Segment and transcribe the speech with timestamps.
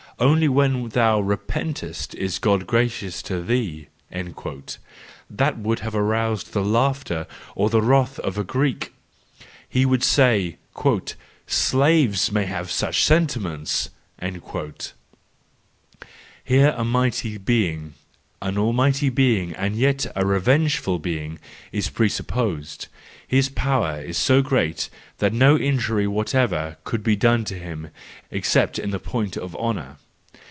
[0.19, 7.81] Only when thou repentest is God gracious to thee"—that would arouse the laughter or the
[7.81, 8.93] wrath of a Greek:
[9.67, 10.57] he would say,"
[11.47, 13.89] Slaves tnay have such sentiments."
[16.45, 17.95] Here a mighty being,
[18.43, 21.39] an almighty being, and yet a re¬ vengeful being,
[21.71, 22.85] is presupposed;
[23.27, 24.87] his power is so great
[25.17, 27.89] that no injury whatever can be done to him,
[28.29, 29.97] except in the point of honour.